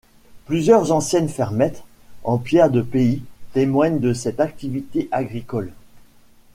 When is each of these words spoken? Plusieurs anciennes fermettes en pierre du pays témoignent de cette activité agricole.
Plusieurs 0.47 0.91
anciennes 0.91 1.29
fermettes 1.29 1.83
en 2.23 2.39
pierre 2.39 2.71
du 2.71 2.81
pays 2.81 3.21
témoignent 3.53 3.99
de 3.99 4.13
cette 4.13 4.39
activité 4.39 5.07
agricole. 5.11 5.71